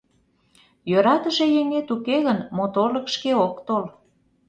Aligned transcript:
Йӧратыше 0.89 1.45
еҥет 1.61 1.87
уке 1.95 2.15
гын, 2.25 2.39
моторлык 2.55 3.07
шке 3.15 3.31
ок 3.45 3.55
тол. 3.67 3.83